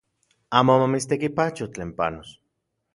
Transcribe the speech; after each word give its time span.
Amo 0.59 0.73
mamitstekipacho 0.81 1.65
tlen 1.73 1.89
panos 1.97 2.29